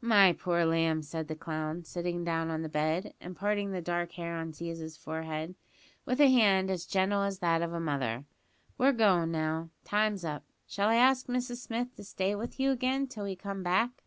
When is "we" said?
13.22-13.36